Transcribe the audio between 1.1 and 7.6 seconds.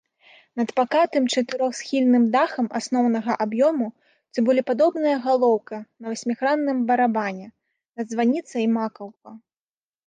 чатырохсхільным дахам асноўнага аб'ёму цыбулепадобная галоўка на васьмігранным барабане,